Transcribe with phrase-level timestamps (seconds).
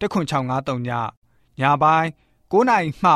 [0.00, 0.90] 10653ည
[1.60, 2.08] ညပိုင်း
[2.52, 3.10] 9နာရီမှ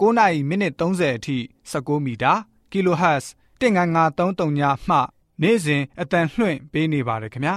[0.00, 1.36] 9နာရီမိနစ်30အထိ
[1.70, 2.32] 16မီတာ
[2.72, 3.24] kHz
[3.60, 4.96] 19533ညမှ
[5.42, 7.54] နေ့စဉ်အတန်လှွင့်ပေးနေပါတယ်ခင်ဗျာ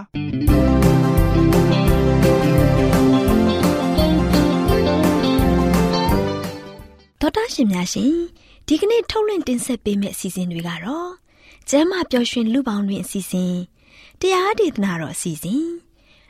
[7.21, 8.13] ဒေါက်တာရှင်များရှင်
[8.67, 11.11] ဒီကနေ့ထုတ်လွှင့်တင်ဆက်ပေးမယ့်အစီအစဉ်တွေကတော့
[11.69, 13.55] ကျမ်းမာပျော်ရွှင်လူပေါင်းတွင်အစီအစဉ်
[14.19, 15.65] တရားဒေသနာတော်အစီအစဉ်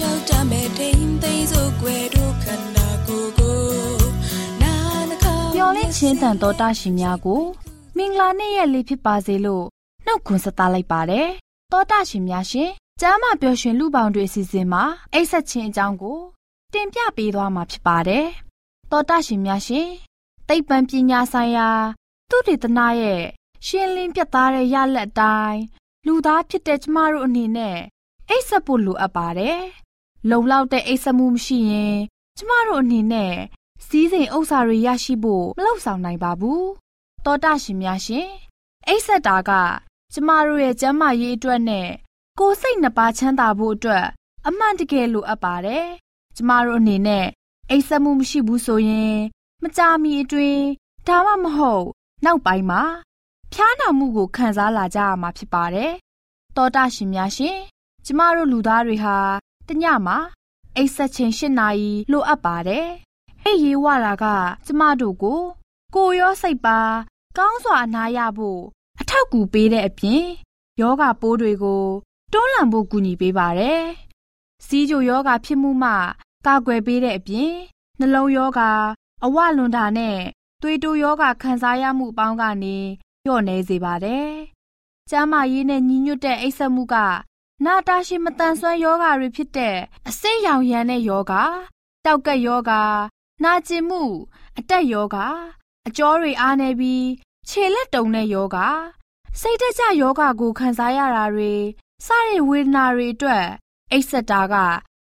[0.06, 3.58] ိုက်လျှောက်တမဲ့တိမ်သိမ်းစို့ွယ်တို့ခန္ဓာကိုယ်ကို
[4.62, 4.72] နာ
[5.08, 7.42] နှခေါင်းမျောလင့်ချင်းတန်တော်တာရှင်များကို
[7.96, 9.64] မင်္ဂလာနေ့ရက်လေးဖြစ်ပါစေလို့
[10.06, 11.28] နှုတ်ခွန်းဆက်သလိုက်ပါတယ်
[11.72, 16.18] တောတာရှင်များရှင်ကျမ်းမာပျော်ရွှင်လူပေါင်းတွေအစီအစဉ်မှာအိတ်ဆက်ခြင်းအကြောင်းကို
[16.74, 18.26] တင်ပြပေးသွားမှာဖြစ်ပါတယ်။
[18.90, 19.88] သောတာရှင်များရှင်
[20.48, 21.68] သိပ္ပံပညာဆိုင်ရာ
[22.30, 23.22] သူတေသနာရဲ့
[23.66, 25.60] ရှင်းလင်းပြသတဲ့ရလက်တိုင်း
[26.06, 27.78] လူသားဖြစ်တဲ့ကျမတို့အနေနဲ့
[28.28, 29.60] အိတ်ဆက်ဖို့လိုအပ်ပါတယ်။
[30.30, 31.96] လုံလောက်တဲ့အိတ်ဆက်မှုမရှိရင်
[32.36, 33.34] ကျမတို့အနေနဲ့
[33.86, 36.62] စီးစိမ်ဥစ္စာတွေရရှိဖို့မလုပ်ဆောင်နိုင်ပါဘူး။
[37.24, 38.28] သောတာရှင်များရှင်
[38.86, 39.50] အိတ်ဆက်တာက
[40.12, 41.88] ကျမတို့ရဲ့ကျန်းမာရေးအတွက်နဲ့
[42.38, 44.06] ကိုယ်စိတ်နှပါချမ်းသာဖို့အတွက်
[44.46, 45.86] အမှန်တကယ်လိုအပ်ပါတယ်
[46.36, 47.26] ကျမတို့အနေနဲ့
[47.70, 49.16] အိပ်စက်မှုမရှိဘူးဆိုရင်
[49.62, 50.62] မကြာမီအတွင်း
[51.06, 51.84] ဒါမှမဟုတ်
[52.24, 52.82] နောက်ပိုင်းမှာ
[53.52, 55.92] ဖျားနာမှုကိုခံစားလာကြရမှာဖြစ်ပါတယ်။
[56.56, 57.58] တောတာရှင်များရှင်
[58.04, 59.16] ကျမတို့လူသားတွေဟာ
[59.68, 60.18] တညမှာ
[60.76, 62.88] အိပ်စက်ချိန်၈နာရီလိုအပ်ပါတယ်။
[63.44, 64.24] အိပ်ရေးဝတာက
[64.66, 65.40] ကျမတို့ကို
[65.94, 66.78] ကိုရောစိတ်ပါ
[67.36, 68.60] ကောင်းစွာအနားရဖို့
[69.00, 70.24] အထောက်အကူပေးတဲ့အပြင်
[70.80, 71.84] ယောဂပိုးတွေကို
[72.32, 73.82] တွန်းလှန်ဖို့ကူညီပေးပါတယ်။
[74.66, 75.92] စီးကြိုယောဂဖြစ်မှုမှ
[76.46, 77.52] ကာကွယ်ပေးတဲ့အပြင်
[77.98, 78.60] နှလုံးယောဂ
[79.24, 80.18] အဝလွန်တာနဲ့
[80.62, 82.76] သွေးတိုးယောဂခံစားရမှုအပေါင်းကနေ
[83.24, 84.28] လျော့နေစေပါတယ်။
[85.10, 86.96] ကျန်းမာရေးနဲ့ညီညွတ်တဲ့အိပ်စက်မှုက
[87.64, 89.76] နာတာရှိမတန်ဆွမ်းယောဂတွေဖြစ်တဲ့
[90.08, 91.32] အစိတ်ရောင်ရမ်းတဲ့ယောဂ
[92.04, 92.72] တောက်ကက်ယောဂ
[93.44, 94.02] နာကျင်မှု
[94.58, 95.16] အတက်ယောဂ
[95.88, 97.06] အကြောတွေအားနေပြီး
[97.48, 98.58] ခြေလက်တုံတဲ့ယောဂ
[99.40, 101.52] စိတ်တကြယောဂကိုခံစားရတာတွေ
[102.06, 103.46] စတဲ့ဝေဒနာတွေအတွက်
[103.92, 104.54] အိပ်စက်တာက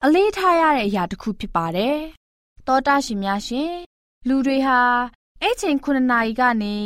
[0.05, 1.99] အလေးထားရတဲ့အရာတစ်ခုဖြစ်ပါတယ်။
[2.67, 3.73] သောတာရှင်များရှင်
[4.29, 4.81] လူတွေဟာ
[5.43, 6.77] အဲ့ချိန်9နာရီကနေ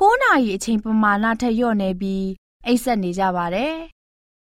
[0.00, 2.26] 9နာရီအချိန်ပမာဏထက်လျော့နေပြီး
[2.66, 3.74] အိပ်စက်နေကြပါတယ်။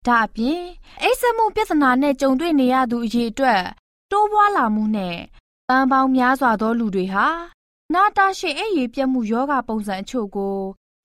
[0.06, 0.62] ဒါအပြင်
[1.02, 3.62] အိပ်စက်မှုပြဿနာနဲ့ကြုံတွေ့နေရသူအရေးအတွက်
[4.10, 5.16] တိုးပွားလာမှုနဲ့
[5.68, 7.26] ပန်းပေါင်းများစွာသောလူတွေဟာ
[7.94, 10.58] နာတာရှည်အိပ်ရည်ပြတ်မှုယောဂပုံစံအချို့ကို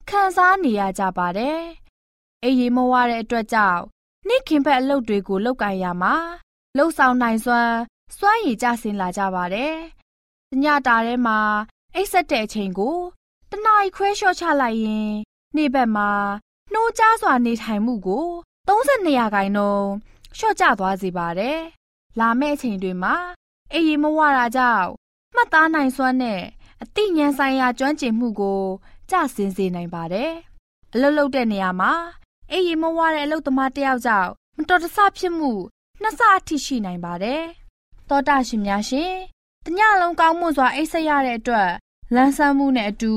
[0.08, 1.60] ခံစားနေရကြပါတယ်။
[2.42, 3.82] အိပ်ရည်မဝတဲ့အတွက်ကြောင့်
[4.28, 6.14] နှိခင်ဘက်အလုပ်တွေကိုလုပ်ကိုင်ရမှာ
[6.76, 7.76] လှုပ်ဆောင်နိုင်စွမ်း
[8.18, 9.74] စွမ်းရည်ကျဆင်းလာကြပါတယ်။
[10.62, 11.38] ညတာထဲမှာ
[11.94, 12.96] အိတ်ဆက်တဲ့အချိန်ကို
[13.50, 15.10] တနားခွဲလျှော့ချလိုက်ရင်
[15.56, 16.10] နေ့ဘက်မှာ
[16.72, 18.28] နှိုးကြားစွာနေထိုင်မှုကို
[18.68, 19.88] 32ရာခိုင်နှုန်း
[20.36, 21.58] လျှော့ကျသွားစေပါတယ်။
[22.18, 23.14] လာမယ့်အချိန်တွေမှာ
[23.72, 24.86] အေးရီမဝတာကြောင့်
[25.34, 26.42] မှတ်သားနိုင်စွမ်းနဲ့
[26.82, 28.62] အသိဉာဏ်ဆိုင်ရာကျွမ်းကျင်မှုကို
[29.10, 30.32] ကျဆင်းစေနိုင်ပါတယ်။
[30.92, 31.92] အလုပ်လုပ်တဲ့နေရာမှာ
[32.50, 35.52] အေးရီမဝတဲ့အလုပ်သမားတယောက်ကြောင့်မတော်တဆဖြစ်မှု
[36.00, 37.42] နှစ်ဆအထိရှိနိုင်ပါတယ်။
[38.08, 39.12] သောတာရှင်များရှင်
[39.64, 41.70] တညလုံးကောင်းမွန်စွာအိပ်ဆက်ရတဲ့အတွက်
[42.14, 43.14] လန်းဆန်းမှုနဲ့အတူ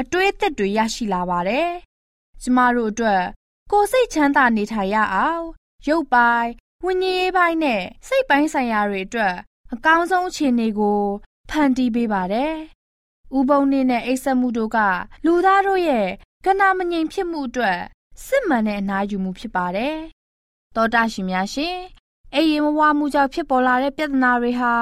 [0.00, 1.68] အတွေးအသစ်တွေရရှိလာပါတယ်။
[2.42, 3.22] ကျမတို့အတွက်
[3.70, 5.44] ကိုယ်စိတ်ချမ်းသာနေထိုင်ရအောင်
[5.88, 6.50] ရုပ်ပိုင်း
[6.84, 9.34] ဝိညာဉ်ရေးပိုင်းနဲ့စိတ်ပိုင်းဆိုင်ရာတွေအတွက်
[9.72, 11.00] အကောင်းဆုံးအခြေအနေကို
[11.50, 12.52] ဖန်တီးပေးပါတယ်။
[13.38, 14.78] ဥပုံနေနဲ့အိပ်ဆက်မှုတို့က
[15.24, 16.08] လူသားတို့ရဲ့
[16.44, 17.78] ကနာမငြိမ်ဖြစ်မှုအတွက်
[18.24, 19.96] စစ်မှန်တဲ့အနားယူမှုဖြစ်ပါတယ်။
[20.74, 21.76] သောတာရှင်များရှင်
[22.34, 24.74] အိမ်ရင်မဝမှုကြောင့်ဖြစ်ပေါ်လာတဲ့ပြဿနာတွေဟာ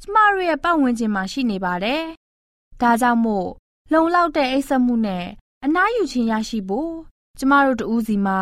[0.00, 2.02] ကျမတို့ရဲ့ပတ်ဝန်းကျင်မှာရှိနေပါတယ်။
[2.80, 3.48] ဒါကြောင့်မို့
[3.92, 5.26] လုံလောက်တဲ့အိပ်စက်မှုနဲ့
[5.64, 6.94] အနားယူခြင်းရရှိဖို့
[7.38, 8.40] ကျမတို့တူးစီမှာ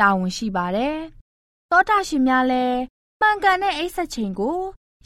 [0.00, 0.96] တာဝန်ရှိပါတယ်။
[1.70, 2.78] သောတာရှင်များလည်း
[3.20, 4.58] မှန်ကန်တဲ့အိပ်ဆက်ချိန်ကို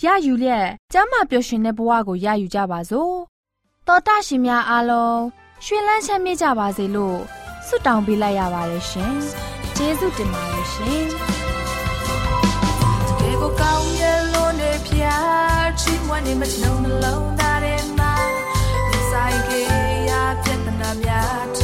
[0.04, 3.14] ရယူလျက်ကျမ်းမာပျော်ရွှင်တဲ့ဘဝကိုရယူကြပါစို့
[3.86, 5.20] တောတာရှင်များအားလုံး
[5.64, 7.18] ရွှင်လန်းချမ်းမြေ့ကြပါစေလို့
[7.66, 9.16] ဆုတောင်းပေးလိုက်ရပါတယ်ရှင်
[9.76, 11.04] ကျေးဇူးတင်ပါတယ်ရှင်
[13.06, 15.02] တကယ်ကိုကောင်းရဲ့လို့နေပြ
[15.80, 18.14] ချီးမွမ်းနေမချလုံးနှလုံးသားထဲမှာ
[18.90, 19.60] ဒီဆိုင်ကေ
[20.08, 20.10] ရ
[20.42, 21.60] ပြတ်တနာများထ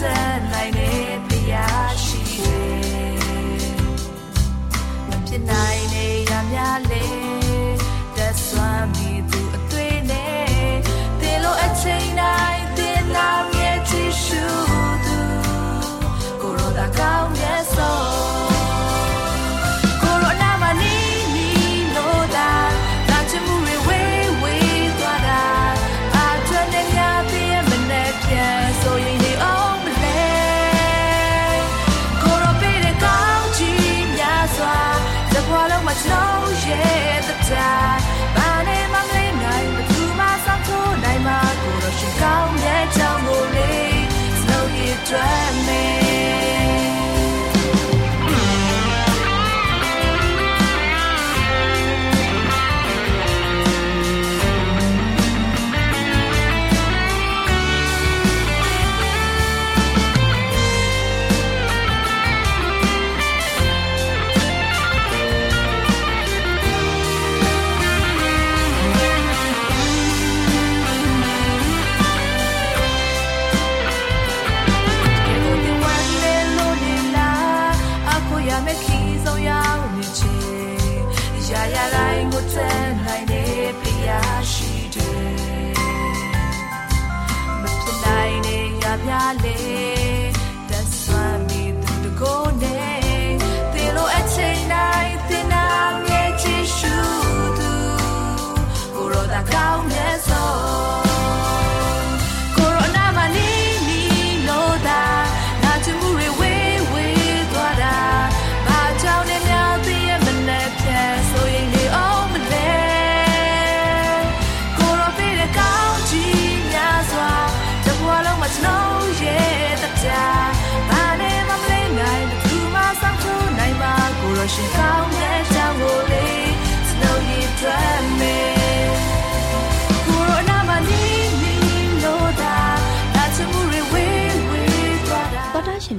[0.00, 0.49] pretend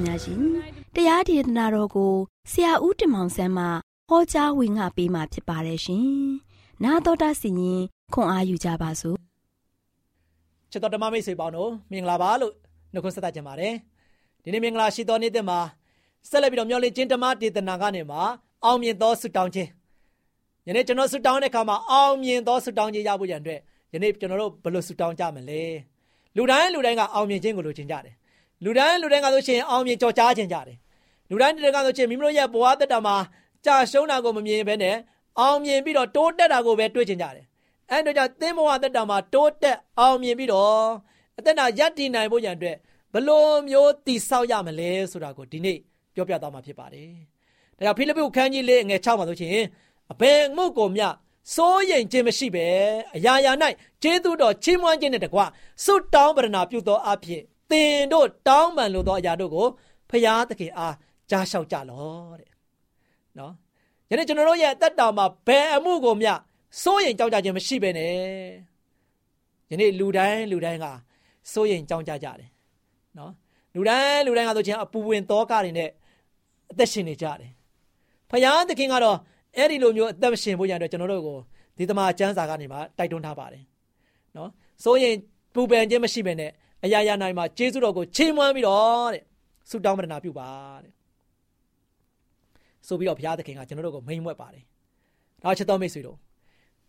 [0.05, 0.39] များရှင်
[0.95, 2.13] တရားဒေသနာတော်ကို
[2.51, 3.65] ဆရာဦးတင်မောင်ဆန်းမှ
[4.09, 6.05] ဟောကြားဝင်ငါပေးมาဖြစ်ပါတယ်ရှင်။
[6.83, 7.81] နာတော်တာစီရင်
[8.13, 9.17] ခွန်အားယူကြပါစို့
[10.71, 12.53] ချစ်တော်ဓမ္မမိတ်ဆွေပေါင်းတို့မင်္ဂလာပါလို့
[12.93, 13.73] နှုတ်ခွန်းဆက်သကြပါတယ်
[14.43, 15.59] ဒီနေ့မင်္ဂလာရှိသောနေ့သစ်မှာ
[16.29, 18.21] ဆက်လက်ပြီးတော့မျှော်လင့်ခြင်းဓမ္မဒေသနာကနေမှာ
[18.63, 19.69] အောင်မြင်သောဆုတောင်းခြင်း
[20.67, 23.59] ယနေ့ကျွန်တော်ဆုတောင်းတဲ့အခါမှာအောင်မြင်သောဆုတောင်းခြင်းရဖို့ရန်အတွက်
[23.93, 25.61] ယနေ့ကျွန်တော်တို့ဘယ်လိုဆုတောင်းကြမလဲ
[26.35, 28.13] လူတိုင်းလူတိုင်းကအောင်မြင်ခြင်းကိုလိုချင်ကြတယ်
[28.63, 30.77] လူတိုင်းလူတိုင်းကဆိုရှင်အောင်မြင်ကြော်ကြားခြင်းကြတယ်
[31.29, 33.15] လူတိုင်းလူတိုင်းကဆိုရှင်မိမိတို့ရဲ့ဘဝတက်တာမှာ
[33.65, 34.95] ကြာရှုံးတာကိုမမြင်ဘဲနဲ့
[35.39, 37.45] အောင်မြင်ပြီးတော့တိုးတက်တာကိုပဲတွေးချင်ကြတယ်
[37.89, 40.83] အဲ့တို့ကြောင့်သင်ဘဝတက်တာမှာတိုးတက်အောင်မြင်ပြီးတော့
[41.37, 42.77] အသက်တာရပ်တည်နိုင်ဖို့ရန်အတွက်
[43.13, 45.77] ဘယ်လိုမျိုးတည်ဆောက်ရမလဲဆိုတာကိုဒီနေ့
[46.15, 47.11] ပြောပြသွားမှာဖြစ်ပါတယ်။
[47.77, 49.51] ဒါကြောင့်ဖိလိပ္ပုခန်းကြီးလေးငယ်6မှာဆိုရှင်
[50.11, 51.07] အဘယ်မှုကိုမျှ
[51.55, 52.65] စိုးရိမ်ခြင်းမရှိပဲ
[53.15, 53.51] အရာရာ၌
[54.03, 55.39] ကျေးဇူးတော်ချီးမွမ်းခြင်းနဲ့တကွ
[55.83, 59.67] ဆုတောင်းပရဏာပြုသောအဖြစ် သင်တို့တောင်းပန်လိုသောအရာတို့ကို
[60.09, 60.95] ဖျားသခင်အား
[61.29, 62.05] ကြားလျှောက်ကြလော
[62.39, 62.49] တဲ့။
[63.39, 63.53] နော်။
[64.09, 66.31] ယနေ့ကျွန်တော်တို့ရဲ့အသက်တာမှာဘယ်အမှုကိုမျှ
[66.81, 68.13] စိုးရိမ်ကြောက်ကြခြင်းမရှိပဲနဲ့။
[69.71, 70.85] ယနေ့လူတိုင်းလူတိုင်းက
[71.53, 72.49] စိုးရိမ်ကြောက်ကြကြတယ်။
[73.17, 73.31] နော်။
[73.75, 75.89] လူတိုင်းလူတိုင်းကဆိုချင်းအပူဝင်သောကတွေနဲ့
[76.71, 77.51] အသက်ရှင်နေကြတယ်။
[78.29, 79.17] ဖယားသခင်ကတော့
[79.57, 81.37] အဲ့ဒီလိုမျိုးအသက်ရှင်ဖို့ရတဲ့ကျွန်တော်တို့ကို
[81.77, 83.63] ဒီသမာကျမ်းစာကနေမှတိုက်တွန်းထားပါတယ်။
[84.37, 84.49] နော်။
[84.83, 85.15] စိုးရင်
[85.53, 86.51] ပူပန်ခြင်းမရှိဘဲနဲ့
[86.83, 89.23] အရာရာနိုင်မှာကျေးဇူးတော်ကိုချီးမွမ်းပြီးတော့တဲ့
[89.69, 90.49] ဆုတောင်းပတနာပြုပါ
[90.83, 90.93] တဲ့။
[92.87, 94.63] ဆိုပြီးတော့ဘုရားသခင်ကကျွန်တော်တို့ကိုမိန်မွက်ပါတယ်။
[95.43, 96.17] ဒါချက်တော်မိတ်ဆွေတို့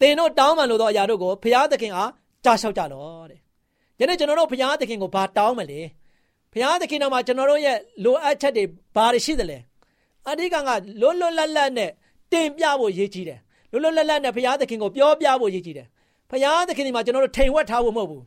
[0.01, 2.11] သင်တို့တောင်းပန်လို့သောအရာတို့ကိုဘုရားသခင်အား
[2.45, 3.41] ကြားလျှောက်ကြလောတဲ့။
[4.01, 5.81] ယနေ့ကျွန်တော်တို့ဘုရားသခင်ကိုဘာတောင်းမလဲ။
[6.53, 8.65] ဘုရားသခင်တော်မှာကျွန်တော်တို့ရဲ့လိုအပ်ချက်တွေ
[8.97, 9.59] ဘာတွေရှိသလဲ။
[10.29, 10.69] အဓိကက
[11.01, 11.91] လွတ်လွတ်လပ်လပ်နဲ့
[12.33, 15.87] တင်ပြဖို့ရည်ကြီးတယ်လွတ်လွတ်လပ်လပ်နဲ့ဘုရားသခင်ကိုပြောပြဖို့ရည်ကြီးတယ်
[16.31, 18.23] ဘဖရာသခင်ဒီမှာကျွန်တော်တို့ထိန်ဝက်ထားဖို့မဟုတ်ဘူး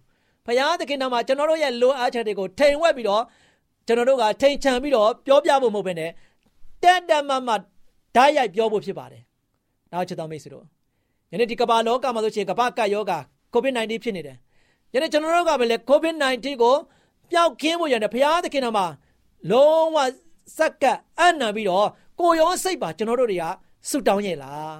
[0.45, 3.23] ဖရာသခင်နာမှာကျွန်တော်တို့ရဲ့လိုအပ်ချက်တွေကိုထိန်ဝက်ပြီးတော့
[3.87, 6.11] ကျွန်တော်တို့ကထိန်ချန်ပြီးတော့ပြောပြဖို့မဟုတ်ဘဲနဲ့
[6.83, 7.49] တက်တက်မမ
[8.15, 9.23] ဓာတ်ရိုက်ပြောဖို့ဖြစ်ပါတယ်
[9.91, 10.65] နောက်ချက်တော်မိတ်ဆွေတို့
[11.31, 13.17] ယနေ့ဒီကမ္ဘာလောကမှာဆိုရှင်ကမ္ဘာကပ်ယောဂါ
[13.53, 14.37] COVID-19 ဖြစ်နေတယ်
[14.93, 16.75] ယနေ့ကျွန်တော်တို့ကပဲလေ COVID-19 ကို
[17.31, 18.85] ပျောက်ကင်းဖို့ရတယ်ဘုရားသခင်တော်မှာ
[19.51, 19.97] လုံးဝ
[20.57, 21.87] စက္ကပ်အံ့နံပြီးတော့
[22.19, 23.45] ကိုရောစိတ်ပါကျွန်တော်တို့တွေက
[23.89, 24.77] ဆုတောင်းရဲ့လား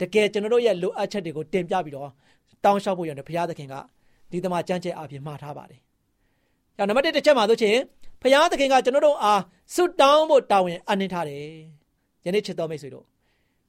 [0.00, 2.10] တကယ်ကျွန်တော်တို့ရဲ့လိုအပ်ချက်တွေကိုတင်ပြပြီးတော့
[2.64, 3.74] တောင်းလျှောက်ဖို့ရတယ်ဘုရားသခင်က
[4.30, 5.80] ဒီသမားကြမ်းကြဲအပြင်မှာထားပါတယ်။
[6.76, 7.76] ကြောင့်နံပါတ်1တစ်ချက်မှာဆိုချင်
[8.22, 9.40] ဘုရားသခင်ကကျွန်တော်တို့အား
[9.74, 11.44] ဆုတောင်းဖို့တာဝန်အနှင်းထားတယ်။
[12.24, 13.04] ယနေ့ချစ်တော်မိတ်ဆွေတို့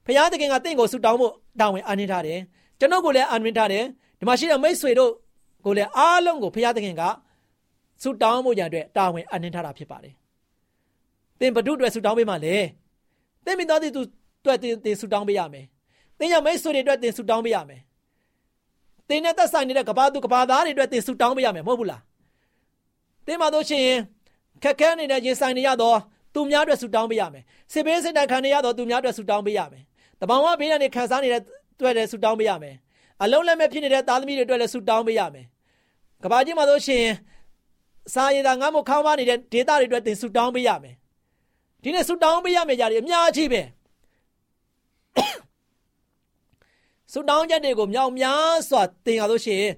[0.06, 2.40] ဘုရားသခင်ကတင့်ကိုဆုတောင်းဖို့တာဝန်အနှင်းထားတယ်။
[2.80, 3.84] ကျွန်တော်ကိုလည်းအနှင်းထားတယ်။
[4.20, 5.12] ဒီမှာရှိတဲ့မိတ်ဆွေတို့
[5.66, 7.04] ကိုလည်းအားလုံးကိုဘုရားသခင်က
[8.02, 10.14] ဆုတောင်းဖို့ရတဲ့တာဝန်အနှင်းထားတာဖြစ်ပါတယ်။
[11.40, 12.56] သင်ဘုဒ္ဓအတွက်ဆုတောင်းပေးမှလေ။
[13.46, 13.88] သင်မိသားစု
[14.42, 15.66] အတွက်သင်သင်ဆုတောင်းပေးရမယ်။
[16.20, 17.82] သင်ရမိတ်ဆွေတွေအတွက်သင်ဆုတောင်းပေးရမယ်။
[19.12, 22.02] သင်နဲ့သက်ဆိုင်နေတဲ့ကဘာသူကဘာသားတွေအတွက်သင်ဆုတောင်းပေးရမယ်မဟုတ်ဘူးလား။
[23.26, 23.86] သင်မှာတို့ရှင်
[24.64, 25.98] ခက်ခဲနေတဲ့ရင်ဆိုင်နေရတော့
[26.34, 29.84] သူများအတွက်ဆုတောင်းပေးရမယ်။စေဘေးစင်တန်ခံနေရတော့သူများအတွက်ဆုတောင်းပေးရမယ်။
[30.20, 32.76] တဘောင်ဝဘေးကနေခံစားနေတဲ့အတွက်လည်းဆုတောင်းပေးရမယ်။
[33.24, 35.46] အလုံးလက်မဲ့ဖြစ်နေတဲ့သားသမီးတွေအတွက်လည်းဆုတောင်းပေးရမယ်။
[36.24, 37.04] ကဘာကြီးမှာတို့ရှင်
[38.14, 40.96] စာရည်သာငါ့မခေါင်းပါနေတဲ့ဒေတာတွေအတွက်သင်ဆုတောင်းပေးရမယ်။
[41.84, 43.62] ဒီနေ့ဆုတောင်းပေးရမယ့်ຢာတွေအများကြီးပဲ။
[47.14, 49.74] ဆုတောင်းချက်တွေကိုမြောက်များစွာသင်ရလို့ရှိရင်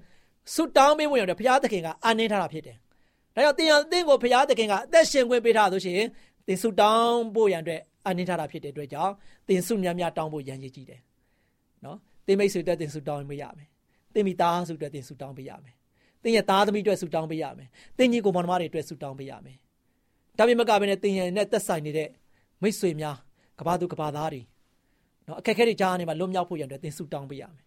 [0.54, 2.78] ဆုတောင်းပေးဖို့ရတယ်ဘုရားသခင်ကအနှင်းထားတာဖြစ်တယ်။
[3.36, 6.08] ဒါကြောင့်သင်ရသင်ကိုဘုရားသခင်ကအသက်ရှင်ခွင့်ပေးထားလို့ရှိရင်
[6.48, 9.14] သင်ဆုတောင်းဖို့ရတဲ့အနှင်းထားတာဖြစ်တဲ့အတွက်ကြောင့်
[9.48, 11.02] သင်ဆုများများတောင်းဖို့ရန်ရည်ကြည့်တယ်။
[11.86, 11.98] နော်။
[12.28, 13.68] သင်မိတ်ဆွေအတွက်သင်ဆုတောင်းပေးရမယ်။
[14.14, 15.76] သင်မိသားစုအတွက်သင်ဆုတောင်းပေးရမယ်။
[16.24, 19.58] သင်ရဲ့သားသမီးအတွက်ဆုတောင်းပေးရမယ်။သင်ကြီးကိုမောင်နှမတွေအတွက်ဆုတောင်းပေးရမယ်။
[20.38, 22.10] ဒါပေမဲ့ကပဲနဲ့သင်ရဲ့နဲ့သက်ဆိုင်နေတဲ့
[22.62, 23.18] မိတ်ဆွေများ
[23.60, 24.42] ကဘာသူကဘာသားတွေ
[25.28, 27.64] နော်အခက်အခဲတွေကြားနေမှာလွတ်မြောက်ဖို့ရန်အတွက်သင်ဆုတောင်းပေးရမယ်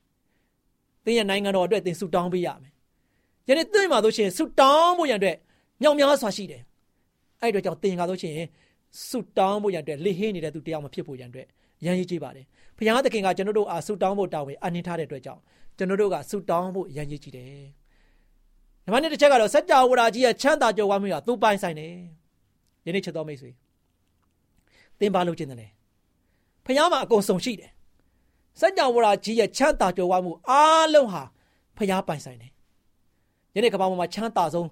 [1.05, 2.73] ။သင်ရဲ့နိုင်ငံတော်အတွက်သင်ဆုတောင်းပေးရမယ်။
[3.49, 5.37] ယနေ့သင်မှာဆိုရှင်ဆုတောင်းဖို့ရန်အတွက်
[5.83, 6.63] မြောက်များစွာရှိတယ်။
[7.41, 8.35] အဲ့အတွက်ကြောင့်သင်ကဆိုရှင်
[9.09, 11.47] ဆုတောင်းဖို့ရန်အတွက်လေဟင်းနေတဲ့သူတရားမဖြစ်ဖို့ရန်အတွက်
[11.85, 12.45] ရန်ရည်ကြည့်ပါတယ်။
[12.77, 15.41] ဘုရားသခင်ကကျွန်တော်တို့အားဆုတောင်းဖို့တာဝန်အနှင်းထားတဲ့အတွက်ကြောင့်
[15.79, 17.65] ကျွန်တော်တို့ကဆုတောင်းဖို့ရန်ရည်ကြည့်တယ်။
[18.85, 21.93] နံပါတ်1တစ်ချက်ကတော့စัจ java ရာကြီးရဲ့ချမ်းသာကြွယ်ဝမှုကသူ့ပိုင်ဆိုင်တယ်။
[22.87, 23.51] ယနေ့ချက်တော်မိတ်ဆွေ
[25.01, 25.71] သင်ပါလို့ခြင်းတယ်
[26.67, 27.71] ဖះမှာအကုန်စုံရှိတယ်
[28.61, 31.23] စัจ java ရာကြီးရဲ့ချမ်းသာကြွယ်ဝမှုအားလုံးဟာ
[31.77, 32.51] ဖះပိုင်ဆိုင်တယ်
[33.55, 34.69] ယနေ့ကမ္ဘာပေါ်မှာချမ်းသာဆုံး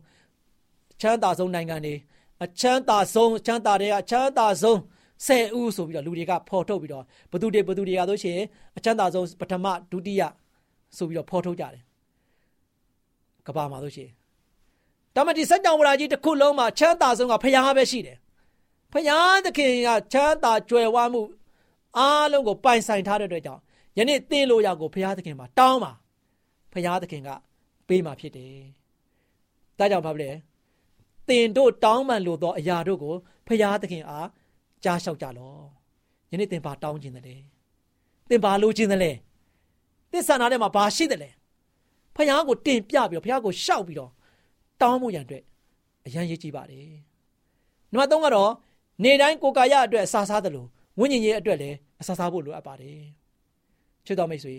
[1.01, 1.95] ချမ်းသာဆုံးနိုင်ငံတွေ
[2.45, 4.79] အချမ်းသာဆုံးချမ်းသာတွေကချမ်းသာဆုံး
[5.27, 8.39] ဆယ်ဦးဆိုပြီးတော့လူတွေကဖော်ထုတ်ပြီးတော့ဘသူတွေဘသူတွေကဆိုရှင်
[8.77, 10.23] အချမ်းသာဆုံးပထမဒုတိယ
[10.97, 11.83] ဆိုပြီးတော့ဖော်ထုတ်ကြတယ်
[13.47, 14.11] ကဘာမှာဆိုရှင်
[15.15, 18.17] တမတိစัจ java ရာကြီးတစ်ခုလုံးမှာချမ်းသာဆုံးကဖះပဲရှိတယ်
[18.93, 19.11] ဖះ
[19.45, 21.23] သခင်ကချမ်းသာကြွယ်ဝမှု
[21.99, 23.63] အားလုံးကိုပိုင်ဆိုင်ထားတဲ့အတွက်ကြောင့်
[23.99, 25.93] ယနေ့သင်လို့ရကိုဘုရားသခင်မှာတောင်းပါ
[26.73, 27.29] ဘုရားသခင်က
[27.89, 28.55] ပေးမှာဖြစ်တယ်။
[29.79, 30.31] ဒါကြောင့်ဘာလဲ
[31.29, 33.15] သင်တို့တောင်းမှန်လို့သောအရာတို့ကို
[33.47, 34.29] ဘုရားသခင်အား
[34.85, 35.55] ကြားလျှောက်ကြလော။
[36.33, 37.41] ယနေ့သင်ဘာတောင်းခြင်းတယ်။
[38.29, 39.17] သင်ဘာလိုခြင်းတယ်။
[40.13, 41.31] သစ္စာနာထဲမှာဘာရှိတယ်လဲ။
[42.17, 44.11] ဘုရားကိုတင်ပြပြီးတော့ဘုရားကိုရှောက်ပြီးတော့
[44.81, 45.45] တောင်းမှုရန်အတွက်
[46.07, 46.89] အရန်ရေးကြည့်ပါတယ်။
[47.93, 48.53] နံပါတ်3ကတော့
[49.03, 52.99] နေတိုင်းကိုယ်ကာယအတွက်အစာစားတယ်လို့ ဝိညာဉ်ရေးအတွက်လည်းအစားစားဖို့လိုအပ်ပါတယ်
[54.07, 54.57] ချစ်တော်မိတ်ဆွေ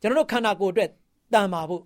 [0.00, 0.90] ကျွန်တော်တို့ခန္ဓာကိုယ်အတွက်
[1.34, 1.82] တန်မာဖို့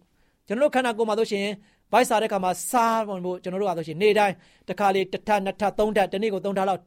[0.47, 1.47] ကျွန်တော်တို့ခန္ဓာကိုယ်မှာဆိုရှင်
[1.93, 4.35] ဘိုက်စားတဲ့ခါမှာစားဖို့ကျွန်တော်တို့ကဆိုရှင်နေ့တိုင်း
[4.69, 6.81] တစ်ခါလေးတစ်ထပ်နှစ်ထပ်သုံးထပ်တနေ့ကိုသုံးထပ်လောက်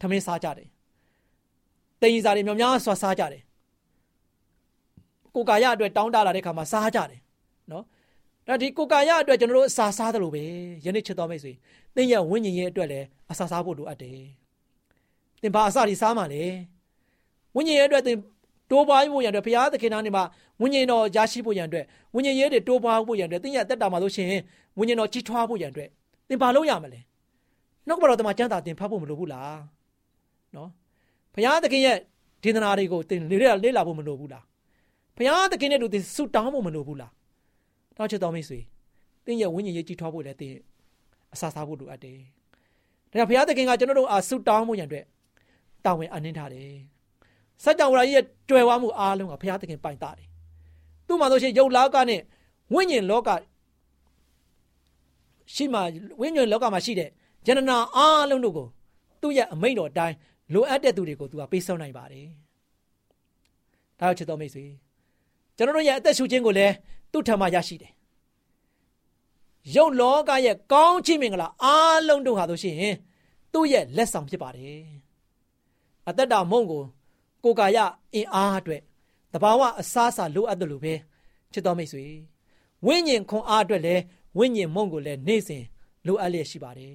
[0.00, 0.68] ထမင်းစားကြတယ်
[2.00, 3.42] တင်ကြီးစားတွေမြောင်များဆွာစားကြတယ်
[5.34, 7.20] ကိုကာယအတွက်တောင်းတလာတဲ့ခါမှာစားကြတယ်
[7.70, 7.84] နော်
[8.46, 10.42] ဒါဒီကိုကာယအတွက်ကျွန်တော်တို့အစာစားတယ်လို့ပဲ
[10.84, 11.52] ယနေ့ချစ်တော်မိတ်ဆွေ
[11.94, 14.39] သင်ရဲ့ဝိညာဉ်ရေးအတွက်လည်းအစာစားဖို့လိုအပ်တယ်
[15.42, 16.44] သင်ဘာအစဒီစားမှလဲ
[17.56, 18.16] ဝိညာဉ်ရဲ့အတွက်သင်
[18.70, 20.24] တိုးပွားဖို့ရန်အတွက်ဘုရားသခင်သားနေမှာ
[20.60, 24.42] ဝိညာဉ်တော်ရရှိဖို့ရန်အတွက်ဝိညာဉ်ရေးတွေတိုးပွားဖို့ရန်အတွက်သင်ရဲ့တက်တာမှာလို့ရှိရင်
[24.78, 25.88] ဝိညာဉ်တော်ကြီးထွားဖို့ရန်အတွက်
[26.28, 27.00] သင်ဘာလုပ်ရမလဲ
[27.86, 29.58] နှုတ်ကပတော်တမန်ကျမ်းစာသင်ဖတ်ဖို့မလိုဘူးလား
[30.56, 30.68] နော်
[31.34, 31.96] ဘုရားသခင်ရဲ့
[32.42, 34.44] ဒေသနာတွေကိုသင်လေ့လာလေ့လာဖို့မလိုဘူးလား
[35.16, 37.12] ဘုရားသခင်နဲ့တူသင်ဆုတောင်းဖို့မလိုဘူးလား
[37.96, 38.58] တောင်းချတော်မိတ်ဆွေ
[39.24, 40.54] သင်ရဲ့ဝိညာဉ်ရေးကြီးထွားဖို့လည်းသင်
[41.34, 42.18] အစာစားဖို့လိုအပ်တယ်
[43.10, 45.04] ဒါကြောင့်ဘုရားသခင်ကကျွန်တော်တို့အားဆုတောင်းဖို့ရန်အတွက်
[45.84, 46.72] တာဝန်အနှင်းထားတယ်။
[47.64, 50.28] စัจ java ကြီးရဲ့တွေ့ဝမှုအားလုံးကဘုရားသခင်ပိုင်တာတယ်။
[51.06, 52.20] သူ့မှာဆိုရှင်ယုတ်လောကနဲ့
[52.74, 53.28] ဝိညာဉ်လောက
[55.54, 55.80] ရှိမှ
[56.20, 57.08] ဝိညာဉ်လောကမှာရှိတဲ့
[57.46, 58.66] ယန္တနာအားလုံးတို့ကို
[59.20, 60.16] သူ့ရဲ့အမိန့်တော်အတိုင်း
[60.52, 62.26] လိုအပ်တဲ့သူတွေကိုသူကပေးဆုံးနိုင်ပါတယ်။
[64.00, 64.64] ဒါကြောင့်ချစ်တော်မိတ်ဆွေ
[65.56, 66.74] ကျွန်တော်တို့ရဲ့အသက်ရှူခြင်းကိုလည်း
[67.12, 67.92] သူ့ထံမှာရရှိတယ်။
[69.74, 72.76] ယုတ်လောကရဲ့ကောင်းချီးမင်္ဂလာအားလုံးတို့ဟာဆိုရှင်
[73.52, 74.82] သူ့ရဲ့လက်ဆောင်ဖြစ်ပါတယ်။
[76.10, 76.82] အသက်တာမုံကို
[77.44, 77.78] ကိုကာယ
[78.14, 78.82] အင်အားအတွက်
[79.32, 80.94] တဘာဝအစားအစာလိုအပ်တယ်လို့ပဲ
[81.52, 82.04] ချစ်တော်မိတ်ဆွေ
[82.86, 84.02] ဝိညာဉ်ခွန်အားအတွက်လည်း
[84.38, 85.64] ဝိညာဉ်မုံကိုလည်းနေ့စဉ်
[86.06, 86.94] လိုအပ်လျက်ရှိပါတယ်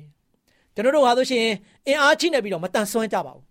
[0.73, 1.45] ကျွန်တော်တို့ဟာဆိုရှင်
[1.87, 3.45] အင်အားချိနေပြီးတော့မတန်ဆွမ်းကြပါဘူး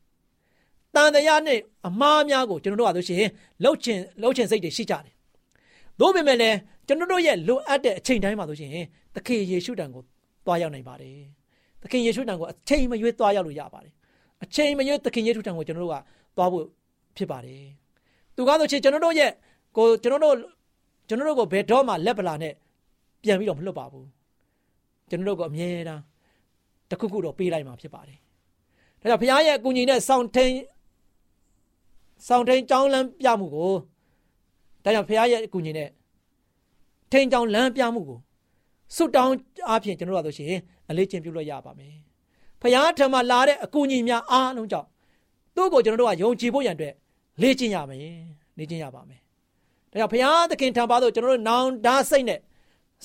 [0.95, 3.25] တန်တရားနဲ့အမားများကိုကျွန်တော်တို့ဟာဆိုရှင်
[3.63, 5.15] လှုပ်ချင်လှုပ်ချင်စိတ်တွေရှိကြတယ်
[6.01, 6.57] သို့ပေမဲ့လည်း
[6.87, 8.71] ကျွန်တော်တို့ရဲ့လိုအပ်တဲ့အချိန်တိုင်းမှာဆိုရှင်
[9.15, 10.03] သခင်ယေရှုတန်ကို
[10.47, 11.19] သွားရောက်နိုင်ပါတယ်
[11.83, 13.93] သခင်ယေရှုတန်ကိုအချိန်မရွေးသွားရောက်လို့ရပါတယ်
[14.45, 15.97] အချိန်မရွေးသခင်ယေရှုတန်ကိုကျွန်တော်တို့က
[16.37, 16.65] သွားဖို့
[17.17, 17.63] ဖြစ်ပါတယ်
[18.37, 19.31] သူကားဆိုရှင်ကျွန်တော်တို့ရဲ့
[19.77, 20.37] ကိုကျွန်တော်တို့
[21.09, 22.55] ကျွန်တော်တို့ကိုဘယ်တော့မှလက်ပလာနဲ့
[23.23, 24.07] ပြန်ပြီးတော့မလွတ်ပါဘူး
[25.11, 26.03] ကျွန်တော်တို့ကအမြဲတမ်း
[26.91, 28.19] တခုခုတော့ပေးလိုက်မှာဖြစ်ပါတယ်
[29.01, 30.55] ဒါကြောင့်ဘုရားရဲ့အကူအညီနဲ့စောင့်ထိန်
[32.29, 33.73] စောင့်ထိန်ကြောင်းလမ်းပြမှုကို
[34.85, 35.89] ဒါကြောင့်ဘုရားရဲ့အကူအညီနဲ့
[37.13, 38.19] ထိန်ကြောင်းလမ်းပြမှုကို
[38.97, 39.35] စွတ်တောင်း
[39.69, 41.95] အားဖြင့်ကျွန်တော်တို့ဆိုရှင်အလေးချင်းပြုလို့ရပါမယ်။
[42.65, 44.89] ဖခင်ထံမှာလာတဲ့အကူအညီများအားလုံးကြောင့်
[45.57, 46.95] သူ့ကိုကျွန်တော်တို့ကယုံကြည်ဖို့ရန်အတွက်
[47.43, 47.99] လေ့ကျင့်ရမယ်။
[48.59, 49.21] လေ့ကျင့်ရပါမယ်။
[49.91, 52.41] ဒါကြောင့်ဖခင်သခင်ထံပါတော့ကျွန်တော်တို့နောင်တစိတ်နဲ့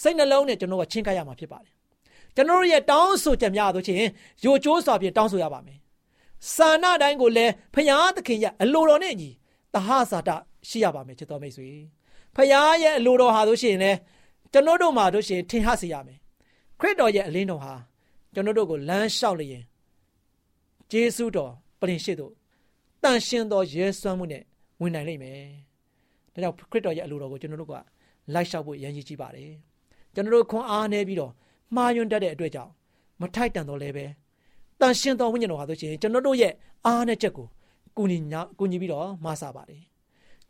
[0.01, 1.73] စိတ်နှလုံးနဲ့ကျွန်တော်တို့ကချင်းကပ်ရမှာဖြစ်ပါတယ်။
[2.35, 3.97] ကျွန်တော်တို့ရဲ့တောင်းဆိုချက်များဆိုရှင်
[4.43, 5.77] ယိုကျိုးစွာဖြင့်တောင်းဆိုရပါမယ်။
[6.55, 9.29] စာနာတိုင်းကိုလည်းဖခင်သခင်ရဲ့အလိုတော်နဲ့အညီ
[9.73, 10.29] တဟဇာတ
[10.69, 11.69] ရှိရပါမယ်ချစ်တော်မိတ်ဆွေ။
[12.35, 12.49] ဖခင်
[12.83, 13.97] ရဲ့အလိုတော်ဟာဆိုရှင်လည်း
[14.53, 16.17] ကျွန်တော်တို့မှာတို့ရှင်ထင်ဟစေရမယ်
[16.79, 17.73] ခရစ်တော်ရဲ့အလင်းတော်ဟာ
[18.39, 19.63] ကျွန်တော်တို့ကိုလမ်းလျှောက်လျင်
[20.91, 22.33] ဂျေစုတော်ပြင်ရှိတို့
[23.03, 24.43] တန်ရှင်တော်ရဲစွမ်းမှုနဲ့
[24.81, 25.39] ဝင်နိုင်လိမ့်မယ်
[26.33, 27.73] ဒါကြောင့်ခရစ်တော်ရဲ့အလိုတော်ကိုကျွန်တော်တို့က
[28.33, 29.51] လိုက်လျှောက်ဖို့ရည်ရည်ကြီးပါတယ်
[30.13, 31.31] ကျွန်တော်တို့ခွန်အားနေပြီးတော့
[31.75, 32.71] မှားယွင်းတတ်တဲ့အတွက်ကြောင့်
[33.21, 34.05] မထိုက်တန်တော့လည်းပဲ
[34.79, 36.53] တန်ရှင်တော်ဝိညာဉ်တော်ဟာဆိုရှင်ကျွန်တော်တို့ရဲ့
[36.85, 37.47] အားနဲ့ချက်ကို
[37.97, 39.81] ကူညီညာကူညီပြီးတော့မဆာပါတယ်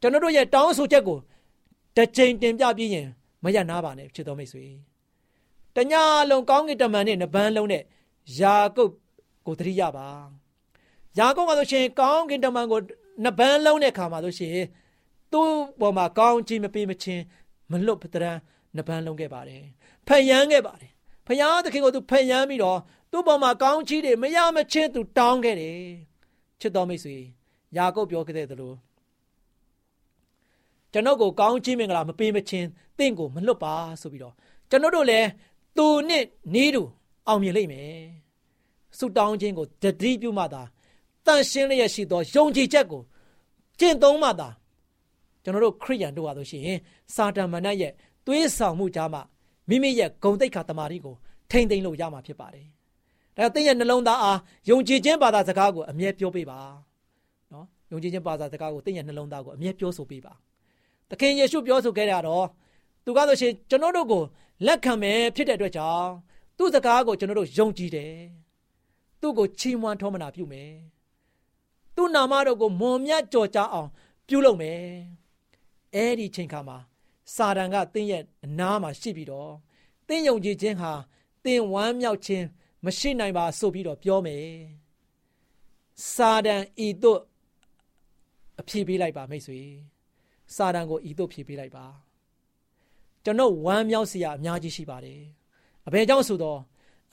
[0.02, 1.18] ကျွန်တော်တို့ရဲ့တောင်းဆိုချက်ကို
[1.96, 3.08] တစ်ချိန်တင်ပြပြီးရင်
[3.44, 4.66] မရနာပါနဲ့ဖြစ်တော်မိတ်ဆွေ
[5.80, 5.94] တည
[6.30, 7.84] လုံးကောင်းကင်တမန်နဲ့နပန်းလုံးနဲ့
[8.40, 8.92] ယာကုပ်
[9.46, 10.08] ကိုတတိယပါ
[11.18, 12.80] ယာကုပ်ကဆိုရှင်ကောင်းကင်တမန်ကို
[13.26, 14.58] နပန်းလုံးတဲ့ခါမှာဆိုရှင်
[15.32, 17.24] သူ့ပေါ်မှာကောင်းကြီးမပေးမချင်း
[17.72, 18.38] မလွတ်ပတရန်
[18.78, 19.64] နပန်းလုံးခဲ့ပါတယ်
[20.08, 20.92] ဖယမ်းခဲ့ပါတယ်
[21.28, 22.80] ဖယားသခင်ကိုသူဖယမ်းပြီးတော့
[23.12, 25.82] သူ့ပေါ်မှာကောင်းကြီးတွေမရမချင်းသူတောင်းခဲ့တယ်
[26.60, 27.18] ချစ်တော်မိတ်ဆွေ
[27.78, 28.74] ယာကုပ်ပြောခဲ့တဲ့သလို
[30.94, 34.36] ကျွန်ုပ်ကိုကောင်းချီးမင်္ဂလာမပေးမချင်းတင့်ကိုမလွတ်ပါဆိုပြီးတော့
[34.70, 35.28] ကျွန်တော်တို့လည်း
[35.78, 36.84] သူနဲ့နေတူ
[37.28, 38.02] အောင်မြင်လိမ့်မယ်
[38.98, 40.62] ဆုတောင်းခြင်းကိုတတိပြုမှသာ
[41.26, 43.02] တန်ရှင်းလျက်ရှိသောယုံကြည်ချက်ကို
[43.80, 44.50] ကျင့်သုံးမှသာ
[45.44, 46.80] ကျွန်တော်တို့ခရိယန်တို့ဟာဆိုရှင်
[47.16, 47.94] စာတန်မဏတ်ရဲ့
[48.26, 49.22] သွေးဆောင်မှုကြားမှာ
[49.70, 51.16] မိမိရဲ့ဂုံတိတ်ခါတမာရီကို
[51.52, 52.68] ထိမ့်သိမ့်လို့ရမှာဖြစ်ပါတယ်
[53.38, 56.60] ဒါသင်ရဲ့နှလုံးသားအားယုံကြည်ခြင်းဘာသာစကားကိုအမြဲပြောပေးပါ
[57.54, 60.34] နော်ယုံကြည်ခြင်းဘာသာစကားကိုသင်ရဲ့နှလုံးသားကိုအမြဲပြောဆိုပေးပါ
[61.10, 62.46] သခင်ယေရှုပြောဆိုခဲ့တာတော့
[63.04, 64.24] သူကဆိုရှင်ကျွန်တော်တို့ကို
[64.66, 66.10] လက်ခံမယ်ဖြစ်တဲ့အတွက်ကြောင့်
[66.58, 68.16] သူ့စကားကိုကျွန်တော်တို့ယုံကြည်တယ်
[69.22, 70.74] သူ့ကိုချီးမွမ်းထောမနာပြုမယ်
[71.96, 73.90] သူ့နာမတော်ကိုမွန်မြတ်ကြော်ကြားအောင်
[74.28, 74.82] ပြုလုပ်မယ်
[75.96, 76.78] အဲ့ဒီချိန်ခါမှာ
[77.36, 79.52] စာတန်ကသင်ရဲ့အနားမှာရှိပြီးတော့
[80.08, 80.92] သင်ယုံကြည်ခြင်းဟာ
[81.46, 82.46] သင်ဝမ်းမြောက်ခြင်း
[82.86, 84.48] မရှိနိုင်ပါဆိုပြီးတော့ပြောမယ်
[86.14, 87.20] စာတန်ဤသို့
[88.60, 89.62] အဖြေပေးလိုက်ပါမိတ်ဆွေ
[90.56, 91.86] စာတန်ကိုဤသို့ဖြေပေးလိုက်ပါ
[93.24, 95.22] ကျွန်တော်ဝမ်းမြောက်စရာအများကြီးရှိပါတယ်
[95.88, 96.60] အဘယ်ကြောင့်ဆိုတော့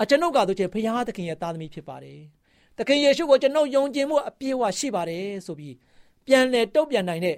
[0.02, 2.20] အကျွန်ုပ်ကတို့ချင်းဖခင်သခင်ရဲ့သားသမီးဖြစ်ပါတယ်
[2.78, 5.74] သခင်ယေရှုကိုကျွန်တော်ယုံကြည်မှုအပြည့်အဝရှိပါတယ်ဆိုပြီး
[6.26, 7.36] ပြန်လဲတုတ်ပြန်နိုင်တဲ့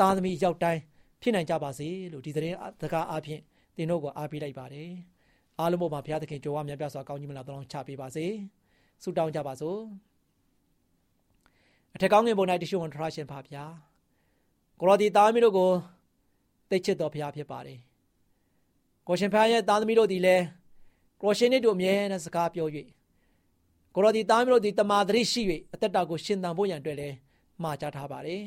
[0.00, 0.80] သားသမီးရောက်တိုင်း
[1.22, 3.40] ဖြစ်နိုင်ကြပါစေလို့ဒီသတင်းစကားအားဖြင့်
[3.76, 4.90] သင်တို့ကိုအားပေးလိုက်ပါတယ်
[5.58, 8.26] အားလုံးပေါ်မှာဘုရားသခင်ကြိုးဝါမြတ်ပြစွာကောင်းကြီးမလားတောင်းချပေးပါစေ
[9.02, 9.78] ဆုတောင်းကြပါစို့
[11.94, 13.64] အထက်ကောင်းငင်ပုံ၌တရှိဝန်ထရရှင်ပါဗျာ
[14.80, 15.70] ကိုရောဒီသားသမီးတို့ကို
[16.72, 17.78] သိချစ်တော်ဘုရားဖြစ်ပါတယ်
[19.08, 20.36] ကိုရှင်ဖခင်ရဲ့သားသမီးတို့ဒီလဲ
[21.22, 22.68] ကိုရှင်တို့အမြဲတမ်းစကားပြော၍
[23.94, 25.42] ကိုရောဒီသားသမီးတို့ဒီတမာတိရှိ၍
[25.74, 27.08] အသက်တာကိုရှင်သန်ဖို့ရန်အတွက်လဲ
[27.62, 28.42] မှာကြားထားပါတယ်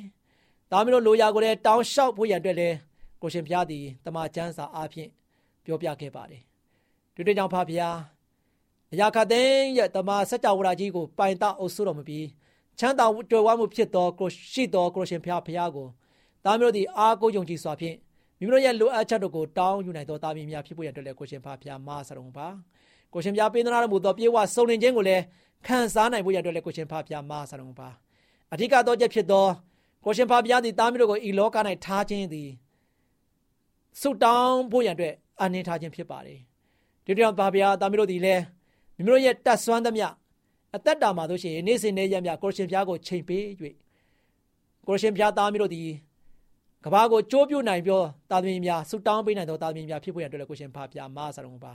[0.71, 2.69] သားသမီးတို့လိုရာကိုလည်းတောင်းလျှောက်ဖို့ရန်အတွက်လဲ
[3.21, 5.09] ကိုရှင်ဖျားသည်တမန်ကျမ်းစာအားဖြင့်
[5.65, 6.41] ပြောပြခဲ့ပါတယ်
[7.15, 7.97] ဒီတွေ့ကြောင့်ဖဖျား
[8.91, 12.25] အရာခတဲ့ရဲ့တမန်စัจ java ကြီးကိုပိုင်တအုပ်စုတော်မပြီး
[12.79, 15.87] ချမ်းသာတွေ့ဝမှုဖြစ်သောကိုရှိသောကိုရှင်ဖျားဖျားကို
[16.43, 17.95] သားမျိုးသည်အားကိုးယုံကြည်စွာဖြင့်
[18.39, 22.47] မိမိတို့ရဲ့လိုအပ်ချက်တို့ကိုတောင်းယူနိုင်သောသားမီးများဖြစ်ဖို့ရတဲ့လည်းကိုရှင်ဖဖျားမဆရုံပါ
[23.13, 25.23] ကိုရှင်ဖျားပေးသနာတော်မူသောပြေဝစုံလင်ခြင်းကိုလည်း
[25.67, 27.89] ခံစားနိုင်ဖို့ရတဲ့လည်းကိုရှင်ဖဖျားမဆရုံပါ
[28.53, 29.47] အဓိကတော့ချက်ဖြစ်သော
[30.05, 32.49] ကိုရှင်ဖဖျားသည်သားမျိုးတို့ကိုဤလောက၌ထားခြင်းသည်
[34.01, 36.39] ဆုတောင်းဖို့ရတဲ့အနေထားခြင်းဖြစ်ပါတယ်
[37.05, 38.43] ဒီတောင်ဘာဗျာသားမျိုးတို့သည်လည်း
[38.95, 40.07] မိမိတို့ရဲ့တတ်ဆွမ်းသမျှ
[40.75, 43.43] အသက်တာမှာတို့ရှိရင်နေ့စဉ်နေ့ရက်မြကိုရှင်ဖျားကိုချိန်ပေး၍
[44.87, 45.89] ကိုရှင်ဖျားသားမျိုးတို့သည်
[46.85, 51.73] ကဘာကိုကြိုးပြုနိုင်ပြောတာသမီများဆူတောင်းပေးနိုင်သောတာသမီများဖြစ်ဖို့ရတဲ့ကိုရှင်ဖဖျားမဆရုံပါ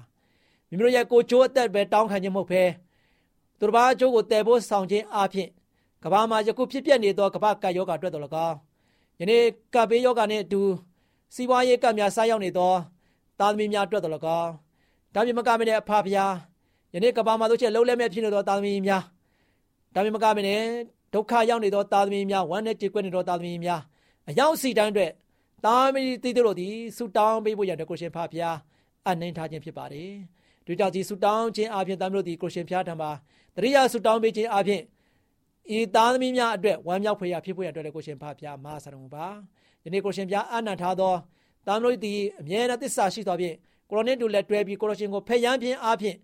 [0.68, 2.62] မိမိတို့ရဲ့ကိုကြိုးအသက်ပဲတောင်းခံခြင်းမဟုတ်ဘဲ
[3.59, 5.49] သူတစ်ပါးအကျိုးကိုတည်ဖို့ဆောင်ခြင်းအပြင်
[6.03, 8.57] ကဘာမှာယခုဖြစ်ပျက်နေသောကဘာကပ်ယောဂအတွက်တော်၎င်း
[9.20, 9.42] ယနေ့
[9.75, 10.62] ကပ်ဘေးယောဂနဲ့အတူ
[11.35, 12.73] စီးပွားရေးကပ်များစားရောက်နေသော
[13.38, 14.51] သားသမီးများအတွက်တော်၎င်း
[15.14, 16.35] ဒါပြင်မကမနဲ့အဖဖျား
[16.94, 19.03] ယနေ့ကဘာမှာတို့ချက်လုံးလဲမဲ့ဖြစ်နေသောသားသမီးများ
[19.94, 20.62] ဒါပြင်မကမနဲ့
[21.14, 23.81] ဒုက္ခရောက်နေသောသားသမီးများဝမ်းနဲ့ကြေကွက်နေသောသားသမီးများ
[24.31, 25.12] အရောက်စီတိုင်းအတွက်
[25.64, 28.57] သားသမီးတီးတို့သည်ဆူတောင်းပေးဖို့ရတဲ့ကိုရှင်ဖဖျား
[29.09, 30.11] အနှိမ်ထားခြင်းဖြစ်ပါတယ်
[30.66, 33.11] ဒုတိယကြီးဆူတောင်းခြင်းအပြင်သားမျိုးတို့သည်ကိုရှင်ဖျားထံမှာ
[33.57, 34.83] တရိယာဆူတောင်းပေးခြင်းအပြင်
[35.77, 39.27] ဤသားသမီးများအတွက်ဝမ်းမြောက်ဖွယ်ရဖြစ်ဖို့ရတဲ့ကိုရှင်ဖဖျားမဆရာတော်ပါ
[39.85, 41.14] ယနေ့ကိုရှင်ဖျားအနံ့ထားသော
[41.66, 43.57] သားမျိုးသည်အမြဲတမ်းသစ္စာရှိသောဖြင့်
[43.90, 46.16] ကိုရိုနစ်တို့လက်တွဲပြီးကိုရရှင်ကိုဖျက်ယမ်းခြင်းအပြင်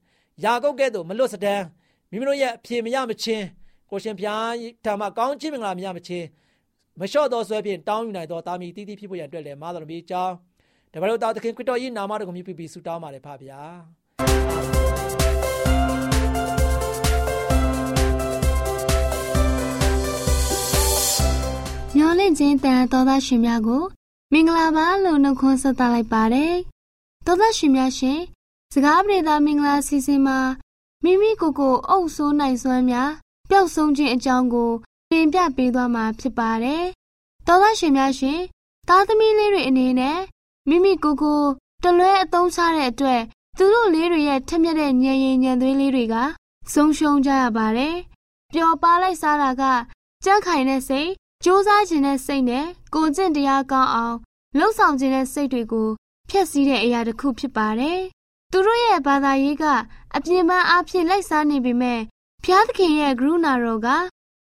[0.44, 1.64] ယာကုတ်ကဲ့သို့မလွတ်စတမ်း
[2.10, 3.46] မိမိတို့ရဲ့အဖြေမရမချင်း
[3.90, 4.50] ကိုရှင်ဖျား
[4.84, 6.26] ဓမ္မကောင်းခြင်းမင်္ဂလာမရမချင်း
[7.00, 10.34] မလျှော့သောဆွဲဖြင့်တောင်းယူနိုင်သောတာမီတီးတီးဖြစ်ဖို့ရန်အတွက်လည်းမာတော်မီအကြောင်း
[10.92, 13.60] တပည့်တော်တာသခင်ခရစ်တော်၏နာမတော်ကိုမြှုပ်ပြီးဆုတောင်းပါတယ်ဖပါဗျာ
[21.96, 23.82] မျောလင့်ခြင်းတန်တော်သားရှင်များကို
[24.32, 26.54] မင်္ဂလာပါလို့နှုတ်ခွန်းဆက်သလိုက်ပါတယ်
[27.26, 28.20] တော်သားရှင်များရှင်
[28.72, 30.38] စကားပြေသာမင်္ဂလာစီစဉ်မှာ
[31.04, 33.10] မိမိကိုယ်ကိုအုပ်ဆိုးနိုင်စွမ်းများ
[33.48, 34.70] ပျောက်ဆုံးခြင်းအကြောင်းကို
[35.10, 36.84] တင်ပြပေးသွားမှာဖြစ်ပါတယ်။
[37.46, 38.40] သောသားရှင်များရှင်
[38.88, 40.18] သားသမီးလေးတွေအနေနဲ့
[40.68, 41.42] မိမိကိုယ်ကို
[41.82, 43.22] တလွဲအသုံးချတဲ့အတွက်
[43.58, 46.14] သူတို့လေးတွေရဲ့ထက်မြက်တဲ့ညံရင်ညံသွေးလေးတွေက
[46.72, 47.96] ဆုံးရှုံးကြရပါတယ်။
[48.52, 49.62] ပျော်ပါလိုက်စားတာက
[50.24, 51.10] ကြက်ခိုင်တဲ့စိတ်
[51.42, 54.16] စ조사ခြင်းတဲ့စိတ်နဲ့ကိုကျင့်တရားကောင်းအောင်
[54.58, 55.88] လှုပ်ဆောင်ခြင်းတဲ့စိတ်တွေကို
[56.30, 58.00] ဖျက်ဆီးတဲ့အရာတစ်ခုဖြစ်ပါတယ်။
[58.52, 59.64] သူတို့ရဲ့ဘာသာရေးက
[60.16, 62.00] အပြင်းပန်းအဖြစ်လိုက်စားနေပေမဲ့
[62.44, 63.88] ဖျားသခင်ရဲ့ကရုဏာတော်က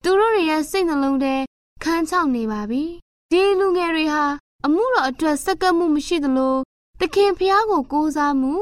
[0.04, 1.36] သူတို့တွေရဲ့စိတ်နှလုံးထဲ
[1.84, 2.84] ခန်းချောက်နေပါပြီ။
[3.32, 4.26] ဒီလူငယ်တွေဟာ
[4.66, 6.56] အမှုတော်အတွက်စက္ကပ်မှုမရှိသလို
[7.00, 8.54] သခင်ဖျားကိုကိုးစားမှု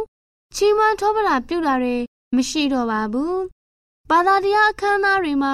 [0.56, 1.98] ချီးမွမ်းထောပတာပြုတာတွေ
[2.36, 3.36] မရှိတော့ပါဘူး။
[4.10, 5.54] ဘာသာတရားအခမ်းအနားတွေမှာ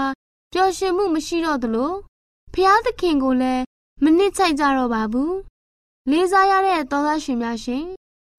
[0.53, 1.93] ပျော်ရွှင်မှုမရှိတော့သလို
[2.53, 3.63] ဖျားသခင်ကိုလည်း
[4.03, 5.33] မနစ်ချိုက်ကြတော့ပါဘူး။
[6.11, 7.85] လေးစားရတဲ့သောသားရှင်များရှင်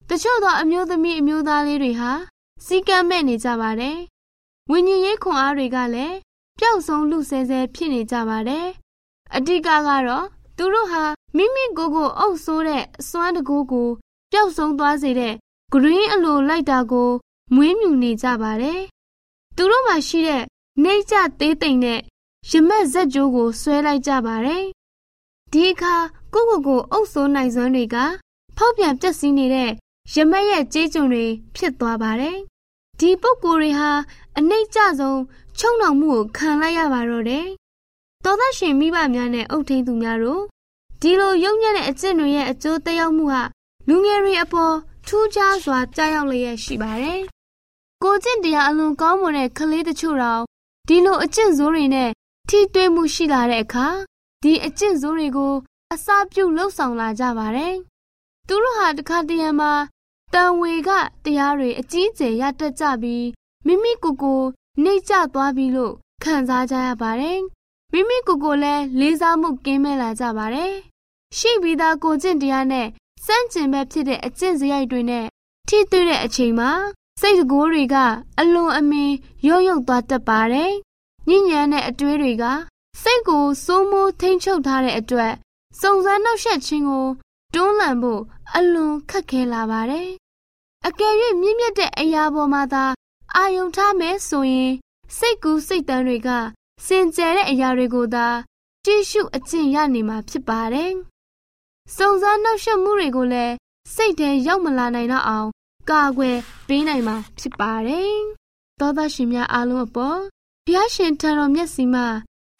[0.09, 2.11] တချို့သောအမျိုးသမီးအမျိုးသားလေးတွေဟာ
[2.65, 3.97] စီကံမဲ့နေကြပါတယ်။
[4.71, 6.15] ဝိညာဉ်ရေးခွန်အားတွေကလည်း
[6.59, 8.67] ပျောက်ဆုံးလူဆဲဆဲဖြစ်နေကြပါတယ်။
[9.35, 10.25] အဓိကကတော့
[10.57, 11.03] သူတို့ဟာ
[11.37, 13.89] မိမိကိုယ်ကိုအုပ်ဆိုးတဲ့အစွမ်းတကူကို
[14.31, 15.33] ပျောက်ဆုံးသွားစေတဲ့
[15.71, 17.09] ဂရင်းအလိုလိုက်တာကို
[17.55, 18.81] မွေးမြူနေကြပါတယ်။
[19.55, 20.43] သူတို့မှာရှိတဲ့
[20.83, 21.99] နှိမ့်ကျသေးသိမ့်တဲ့
[22.51, 24.63] ရမက်ဇက်ကြိုးကိုဆွဲလိုက်ကြပါတယ်။
[25.51, 25.95] ဒီအခါ
[26.33, 27.95] ကိုကိုကိုအုပ်ဆိုးနိုင်စွမ်းတွေက
[28.57, 29.71] ဖောက်ပြန်ပျက်စီးနေတဲ့
[30.13, 32.37] ရမက်ရဲ့ကြေးကျွန်တွေဖြစ်သွားပါတယ်။
[32.99, 33.91] ဒီပုဂ္ဂိုလ်တွေဟာ
[34.37, 35.19] အနှိမ့်ကျဆုံး
[35.59, 37.45] ချုံနှောင်မှုကိုခံလိုက်ရပါတော့တယ်။
[38.23, 40.43] သောသားရှင်မိဘများနဲ့အုပ်ထိန်သူများတို့
[41.01, 43.41] ဒီလိုယုံညံ့တဲ့အကျင့်တွေရဲ့အကျိုးသက်ရောက်မှုဟာ
[43.87, 44.75] လူငယ်တွေအပေါ်
[45.07, 47.21] ထူးခြားစွာကြားရောက်လျက်ရှိပါတယ်။
[48.03, 50.43] ကိုကျင့်တရားအလွန်ကောင်းမွန်တဲ့ကလေးတချို့တော့
[50.87, 52.09] ဒီလိုအကျင့်ဆိုးတွေနဲ့
[52.49, 53.87] ထိတွေ့မှုရှိလာတဲ့အခါ
[54.43, 55.53] ဒီအကျင့်ဆိုးတွေကို
[55.93, 57.75] အစာပြုတ်လှုပ်ဆောင်လာကြပါတယ်။
[58.47, 59.71] သူတို့ဟာတခါတရံမှာ
[60.33, 60.89] တန်ဝေက
[61.23, 63.25] တရားတွေအကြီးအကျယ်ရတတ်ကြပြီး
[63.65, 64.41] မိမိကိုယ်ကို
[64.83, 67.39] နှိမ့်ကျသွားပြီလို့ခံစားကြရပါတယ်။
[67.91, 70.73] မိမိကိုယ်ကိုလည်းလေးစားမှုကင်းမဲ့လာကြပါတယ်။
[71.37, 72.87] ရှိပြီးသားကိုကျင့်တရားနဲ့
[73.25, 75.25] စန့်ကျင်ဘက်ဖြစ်တဲ့အကျင့်စရိုက်တွေနဲ့
[75.67, 76.71] ထိတွေ့တဲ့အချိန်မှာ
[77.21, 77.95] စိတ်ကိုယ်တွေက
[78.39, 79.15] အလွန်အမင်း
[79.47, 80.71] ရုပ်ရုပ်သွားတတ်ပါတယ်။
[81.27, 82.43] ညဉ့်ညမ်းတဲ့အတွေးတွေက
[83.01, 85.33] စိတ်ကိုစိုးမိုးထိန်ချုပ်ထားတဲ့အတွက်
[85.79, 87.07] စုံစမ်းနှောက်ယှက်ခြင်းကို
[87.53, 88.21] တွန်းလှန်ဖို့
[88.55, 90.09] အလွန်ခက်ခဲလာပါတယ်။
[90.87, 92.85] အကယ်၍မြင့်မြတ်တဲ့အရာပေါ်မှာသာ
[93.37, 94.73] အာယုံထားမယ်ဆိုရင်
[95.17, 96.29] စိတ်ကူးစိတ်တန်းတွေက
[96.85, 98.27] စင်ကြယ်တဲ့အရာတွေကိုသာ
[98.85, 100.91] ကြည့်ရှုအကျင့်ရနေမှာဖြစ်ပါတယ်။
[101.95, 103.53] စုံစမ်းနှောက်ယှက်မှုတွေကိုလည်း
[103.95, 105.49] စိတ်ထဲရောက်မလာနိုင်တော့အောင်
[105.89, 108.15] ကာကွယ်ပေးနိုင်မှာဖြစ်ပါတယ်။
[108.79, 110.19] သောသားရှင်များအားလုံးအပေါ်
[110.65, 112.05] ဘုရားရှင်ထံတော်မျက်စီမှာ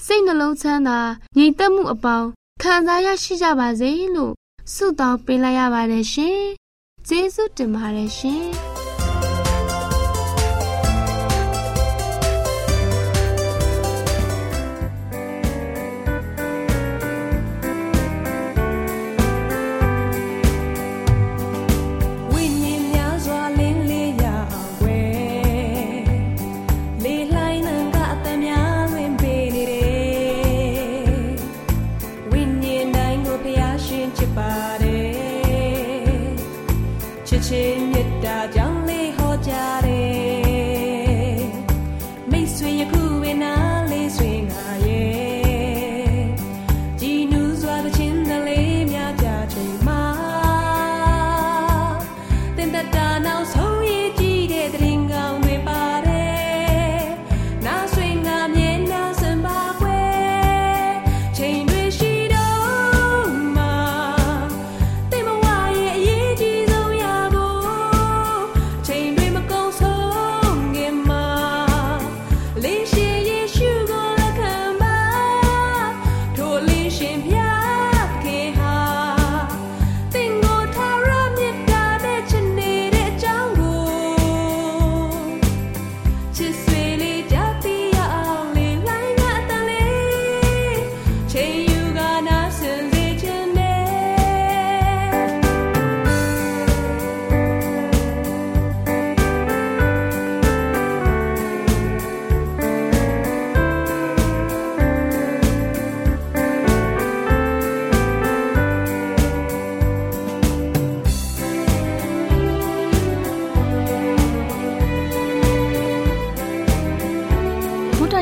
[0.05, 0.99] စိတ်နှလုံးချမ်းသာ
[1.37, 2.27] ငြိမ်သက်မှုအပေါင်း
[2.61, 4.33] ခံစားရရှိကြပါစေလို့
[4.73, 6.39] ဆုတောင်းပေးလိုက်ရပါတယ်ရှင်။
[7.07, 8.45] ကျေးဇူးတင်ပါတယ်ရှင်။